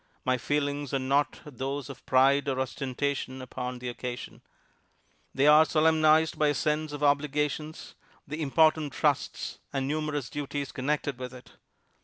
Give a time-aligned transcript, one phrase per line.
[0.25, 4.41] My feelings are not those of pride or ostentation upon the occasion.
[5.31, 7.93] "They are solemnized by a sense of the obligations,
[8.27, 11.51] the important trusts, and numerous duties connected with it.